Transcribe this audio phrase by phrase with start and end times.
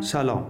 [0.00, 0.46] سلام.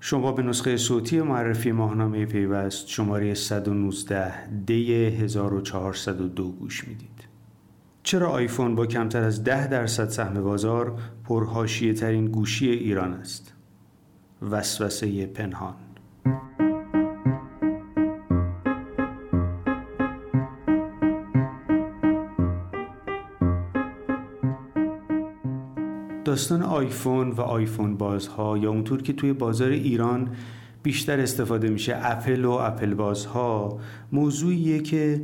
[0.00, 7.09] شما به نسخه صوتی معرفی ماهنامه پیوست شماره 119 دی 1402 گوش می‌دید.
[8.10, 13.54] چرا آیفون با کمتر از 10 درصد سهم بازار پرهاشیه ترین گوشی ایران است؟
[14.50, 15.74] وسوسه پنهان.
[26.24, 30.30] داستان آیفون و آیفون بازها یا اونطور که توی بازار ایران
[30.82, 33.78] بیشتر استفاده میشه اپل و اپل بازها
[34.12, 35.22] موضوعیه که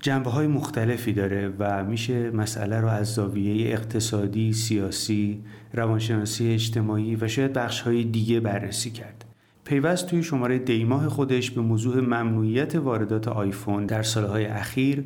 [0.00, 7.28] جنبه های مختلفی داره و میشه مسئله رو از زاویه اقتصادی، سیاسی، روانشناسی اجتماعی و
[7.28, 9.24] شاید بخش های دیگه بررسی کرد.
[9.64, 15.04] پیوست توی شماره دیماه خودش به موضوع ممنوعیت واردات آیفون در سالهای اخیر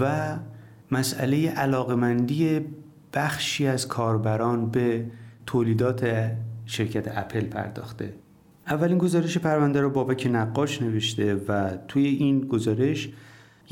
[0.00, 0.36] و
[0.90, 2.60] مسئله علاقمندی
[3.14, 5.06] بخشی از کاربران به
[5.46, 6.30] تولیدات
[6.66, 8.12] شرکت اپل پرداخته
[8.66, 13.08] اولین گزارش پرونده رو بابک نقاش نوشته و توی این گزارش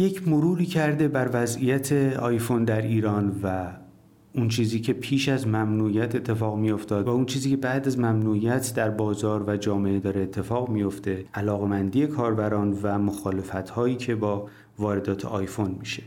[0.01, 3.73] یک مروری کرده بر وضعیت آیفون در ایران و
[4.35, 8.73] اون چیزی که پیش از ممنوعیت اتفاق میافتاد و اون چیزی که بعد از ممنوعیت
[8.75, 15.25] در بازار و جامعه داره اتفاق میفته علاقمندی کاربران و مخالفت هایی که با واردات
[15.25, 16.03] آیفون میشه.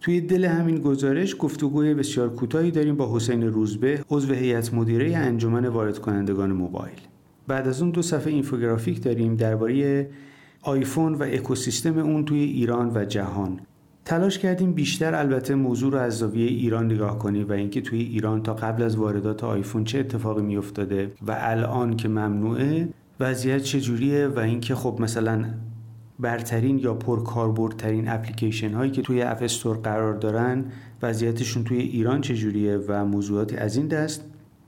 [0.00, 5.66] توی دل همین گزارش گفتگوی بسیار کوتاهی داریم با حسین روزبه عضو هیئت مدیره انجمن
[5.66, 7.00] وارد کنندگان موبایل.
[7.46, 10.08] بعد از اون دو صفحه اینفوگرافیک داریم درباره
[10.62, 13.60] آیفون و اکوسیستم اون توی ایران و جهان.
[14.04, 18.42] تلاش کردیم بیشتر البته موضوع رو از زاویه ایران نگاه کنیم و اینکه توی ایران
[18.42, 22.88] تا قبل از واردات آیفون چه اتفاقی میافتاده و الان که ممنوعه
[23.20, 25.44] وضعیت چجوریه و اینکه خب مثلا
[26.18, 30.64] برترین یا پرکاربردترین اپلیکیشن هایی که توی اپ استور قرار دارن
[31.02, 34.24] وضعیتشون توی ایران چجوریه و موضوعاتی از این دست.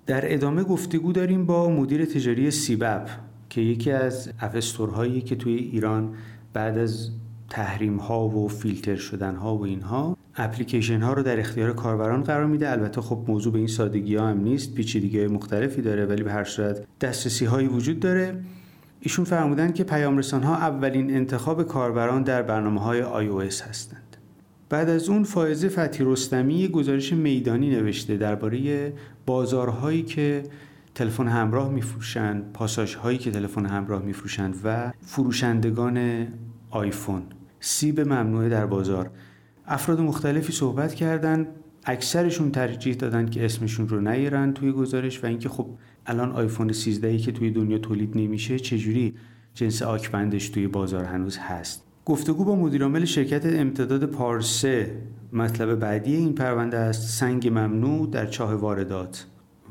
[0.06, 3.08] در ادامه گفتگو داریم با مدیر تجاری سیبپ
[3.54, 4.56] که یکی از اپ
[4.94, 6.14] هایی که توی ایران
[6.52, 7.10] بعد از
[7.50, 12.46] تحریم ها و فیلتر شدن ها و اینها اپلیکیشن ها رو در اختیار کاربران قرار
[12.46, 16.32] میده البته خب موضوع به این سادگی ها هم نیست پیچیدگی مختلفی داره ولی به
[16.32, 18.40] هر صورت دسترسی هایی وجود داره
[19.00, 24.16] ایشون فرمودن که پیام ها اولین انتخاب کاربران در برنامه های iOS هستند.
[24.68, 28.92] بعد از اون فائزه فتی رستمی گزارش میدانی نوشته درباره
[29.26, 30.42] بازارهایی که
[30.94, 36.26] تلفن همراه میفروشند، پاساژ هایی که تلفن همراه میفروشند و فروشندگان
[36.70, 37.22] آیفون.
[37.60, 39.10] سیب ممنوعه در بازار.
[39.66, 41.46] افراد مختلفی صحبت کردند
[41.86, 45.66] اکثرشون ترجیح دادن که اسمشون رو نیارن توی گزارش و اینکه خب
[46.06, 49.14] الان آیفون 13 که توی دنیا تولید نمیشه چجوری
[49.54, 54.96] جنس آکبندش توی بازار هنوز هست گفتگو با مدیرعامل شرکت امتداد پارسه
[55.32, 59.26] مطلب بعدی این پرونده است سنگ ممنوع در چاه واردات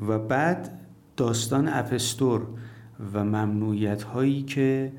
[0.08, 0.80] و بعد
[1.16, 2.46] داستان اپستور
[3.14, 4.92] و ممنوعیت هایی که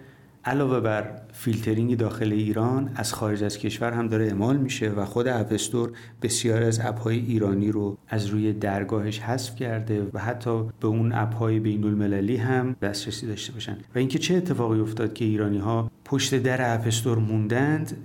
[0.46, 5.28] علاوه بر فیلترینگ داخل ایران از خارج از کشور هم داره اعمال میشه و خود
[5.28, 11.12] اپستور بسیار از اپهای ایرانی رو از روی درگاهش حذف کرده و حتی به اون
[11.12, 13.78] اپهای بین المللی هم دسترسی داشته باشن.
[13.96, 17.98] و اینکه چه اتفاقی افتاد که ایرانی ها پشت در اپستور موندند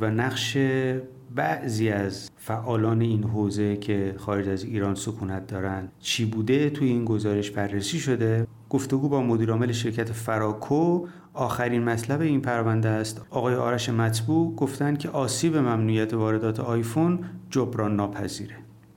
[0.00, 0.56] و نقش
[1.34, 7.04] بعضی از فعالان این حوزه که خارج از ایران سکونت دارند چی بوده توی این
[7.04, 13.26] گزارش بررسی شده؟ گفتگو با مدیرعامل شرکت فراکو آخرین مطلب این پرونده است.
[13.30, 17.18] آقای آرش مطبوع گفتند که آسیب ممنوعیت واردات آیفون
[17.50, 18.56] جبران ناپذیره.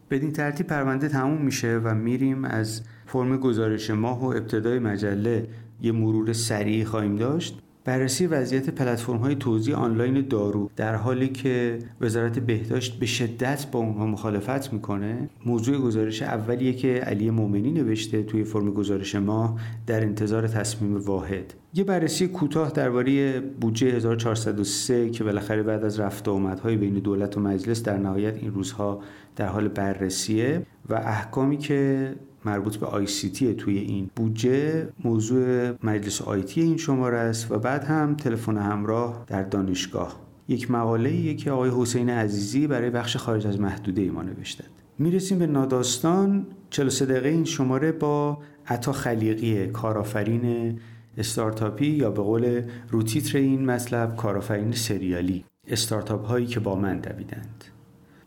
[0.10, 5.48] بدین ترتیب پرونده تموم میشه و میریم از فرم گزارش ماه و ابتدای مجله.
[5.82, 7.62] یه مرور سریع خواهیم داشت.
[7.88, 13.80] بررسی وضعیت پلتفرم های توزیع آنلاین دارو در حالی که وزارت بهداشت به شدت با
[13.80, 20.02] اونها مخالفت می‌کنه موضوع گزارش اولیه که علی مومنی نوشته توی فرم گزارش ما در
[20.02, 21.54] انتظار تصمیم واحد.
[21.74, 27.38] یه بررسی کوتاه درباره بودجه 1403 که بالاخره بعد از رفت و آمدهای بین دولت
[27.38, 29.02] و مجلس در نهایت این روزها
[29.36, 32.14] در حال بررسیه و احکامی که
[32.48, 37.60] مربوط به آی سی تی توی این بودجه موضوع مجلس آیتی این شماره است و
[37.60, 40.20] بعد هم تلفن همراه در دانشگاه.
[40.48, 45.40] یک مقاله ایه که آقای حسین عزیزی برای بخش خارج از محدوده ما نوشتند می‌رسیم
[45.40, 46.46] به ناداستان.
[46.70, 50.78] 43 دقیقه این شماره با عطا خلیقی کارآفرین
[51.18, 55.46] استارتاپی یا به قول روتیتر این مطلب کارآفرین سریالی.
[55.68, 57.64] استارتاپ هایی که با من دویدند.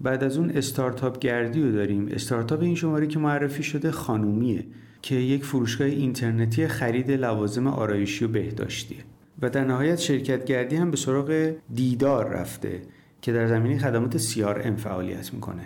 [0.01, 2.09] بعد از اون استارتاپ گردی رو داریم.
[2.11, 4.65] استارتاپ این شماره که معرفی شده خانومیه
[5.03, 8.99] که یک فروشگاه اینترنتی خرید لوازم آرایشی و بهداشتیه.
[9.43, 12.83] و در نهایت شرکت گردی هم به سراغ دیدار رفته
[13.23, 15.63] که در زمینه خدمات CRM فعالیت می‌کنه.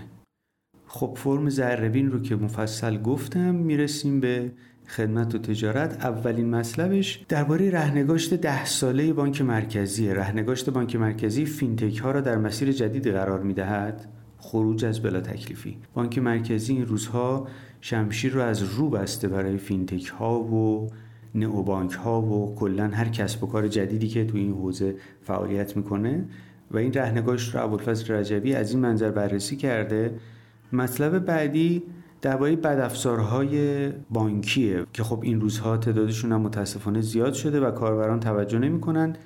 [0.87, 4.53] خب فرم ذره‌بین رو که مفصل گفتم می‌رسیم به
[4.89, 6.05] خدمت و تجارت.
[6.05, 12.37] اولین مطلبش درباره رهنگاشت ده ساله بانک مرکزی رهنگاشت بانک مرکزی فینتک ها را در
[12.37, 14.09] مسیر جدید قرار می‌دهد.
[14.45, 15.77] خروج از بلا تکلیفی.
[15.95, 17.47] بانک مرکزی این روزها
[17.81, 20.89] شمشیر رو از رو بسته برای فینتک ها و
[21.35, 26.25] نئوبانک ها و کلا هر کسب و کار جدیدی که تو این حوزه فعالیت می‌کنه
[26.71, 30.15] و این رهنگاشت رو ابوالفضل رجبی از این منظر بررسی کرده.
[30.73, 31.83] مطلب بعدی
[32.23, 38.59] درباره بدافزارهای بانکیه که خب این روزها تعدادشون هم متاسفانه زیاد شده و کاربران توجه
[38.59, 39.17] نمی‌کنن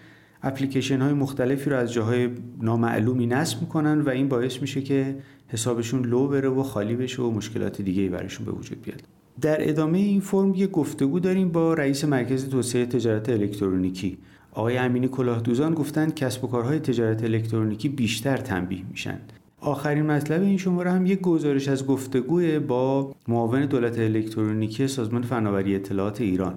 [0.42, 2.28] اپلیکیشن های مختلفی رو از جاهای
[2.62, 5.16] نامعلومی نصب می‌کنن و این باعث میشه که
[5.48, 9.02] حسابشون لو بره و خالی بشه و مشکلات دیگه برشون به وجود بیاد.
[9.40, 14.18] در ادامه این فرم یه گفتگو داریم با رئیس مرکز توسعه تجارت الکترونیکی.
[14.52, 19.18] آقای امینی کلاهدوزان گفتند کسب و کارهای تجارت الکترونیکی بیشتر تنبیه میشن.
[19.60, 25.74] آخرین مطلب این شماره هم یک گزارش از گفتگوی با معاون دولت الکترونیکی سازمان فناوری
[25.74, 26.54] اطلاعات ایران.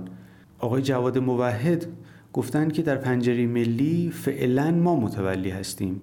[0.60, 1.86] آقای جواد موحد
[2.33, 6.01] گفتند که در پنجره ملی فعلا ما متولی هستیم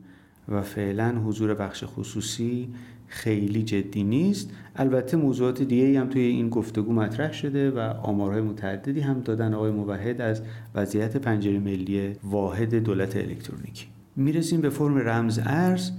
[0.49, 2.69] و فعلا حضور بخش خصوصی
[3.07, 4.51] خیلی جدی نیست.
[4.77, 9.71] البته موضوعات دیگه هم توی این گفتگو مطرح شده و آمارهای متعددی هم دادن آقای
[9.71, 10.43] موحد از
[10.75, 13.87] وضعیت پنجره ملی واحد دولت الکترونیکی.
[14.17, 15.91] می‌رسیم به فرم رمز ارز.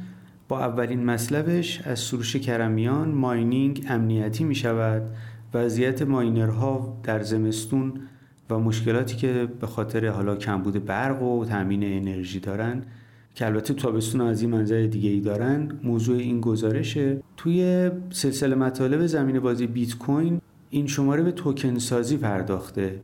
[0.48, 5.02] با اولین مطلبش از سروش کرمیان ماینینگ امنیتی می شود
[5.54, 7.94] وضعیت ماینرها در زمستون
[8.50, 12.84] و مشکلاتی که به خاطر حالا کمبود برق و تامین انرژی دارن
[13.36, 17.20] که البته تابستون از این منظر دیگه ای دارن موضوع این گزارشه.
[17.38, 23.02] توی سلسله مطالب زمین بازی بیت کوین این شماره به توکن سازی پرداخته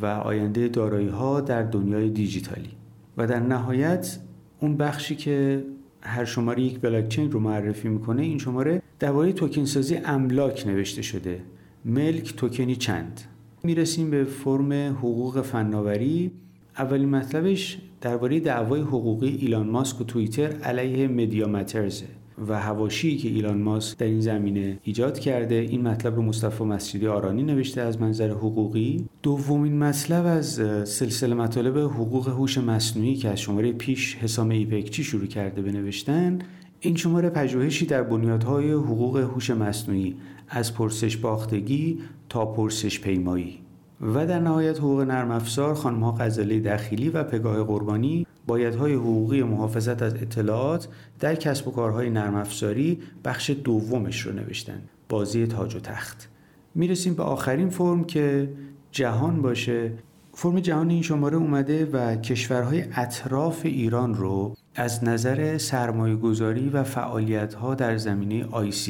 [0.00, 2.70] و آینده دارایی ها در دنیای دیجیتالی.
[3.16, 4.18] و در نهایت
[4.60, 5.64] اون بخشی که
[6.00, 11.40] هر شماره یک بلاکچین رو معرفی می‌کنه این شماره درباره توکن سازی املاک نوشته شده.
[11.84, 13.20] ملک توکنی چند؟
[13.64, 16.30] می‌رسیم به فرم حقوق فناوری.
[16.78, 22.06] اولین مطلبش درباره دعوای حقوقی ایلان ماسک و توییتر علیه مدیا مترزه
[22.48, 25.54] و هواشی که ایلان ماسک در این زمینه ایجاد کرده.
[25.54, 29.06] این مطلب رو مصطفی مسجدی آرانی نوشته از منظر حقوقی.
[29.22, 30.46] دومین مطلب از
[30.88, 36.38] سلسله مطالب حقوق هوش مصنوعی که از شماره پیش حسام ایپکچی شروع کرده به نوشتن
[36.84, 40.16] این شماره پژوهشی در بنیادهای حقوق هوش مصنوعی
[40.48, 41.98] از پرسش باختگی
[42.28, 43.58] تا پرسش پیمایی.
[44.00, 50.02] و در نهایت حقوق نرم افزار خانمها غزاله دخیلی و پگاه قربانی بایدهای حقوقی محافظت
[50.02, 50.88] از اطلاعات
[51.20, 54.82] در کسب و کارهای نرم افزاری بخش دومش رو نوشتن.
[55.08, 56.28] بازی تاج و تخت.
[56.74, 58.48] می‌رسیم به آخرین فرم که
[58.90, 59.92] جهان باشه.
[60.32, 66.82] فرم جهان این شماره اومده و کشورهای اطراف ایران رو از نظر سرمایه گذاری و
[66.82, 68.46] فعالیت ها در زمینه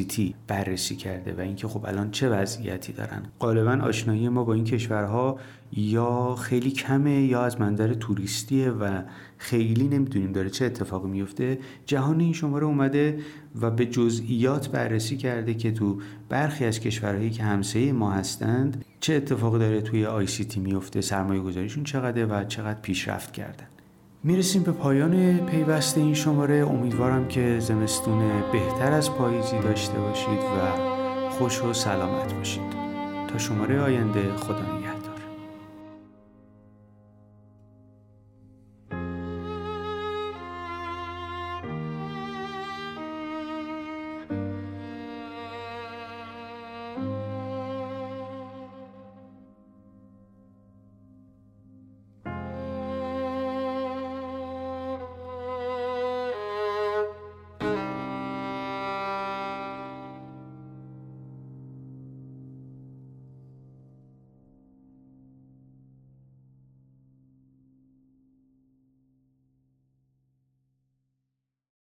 [0.08, 3.22] تی بررسی کرده و اینکه خب الان چه وضعیتی دارن.
[3.40, 5.38] غالبا آشنایی ما با این کشورها
[5.72, 9.02] یا خیلی کمه یا از منظر توریستیه و
[9.38, 13.18] خیلی نمی‌دونیم داره چه اتفاقی میفته جهان این شماره اومده
[13.60, 19.14] و به جزئیات بررسی کرده که تو برخی از کشورهایی که همسایه ما هستند چه
[19.14, 23.66] اتفاقی داره توی تی میفته سرمایه گذاریشون چقدر و چقدر پیشرفت کردن
[24.26, 26.54] می‌رسیم به پایان پیوست این شماره.
[26.54, 32.72] امیدوارم که زمستون بهتر از پاییزی داشته باشید و خوش و سلامت باشید.
[33.28, 34.83] تا شماره آینده خدا